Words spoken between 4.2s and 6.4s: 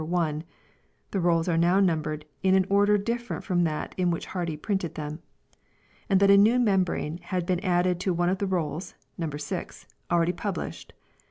Hardy printed them); and that a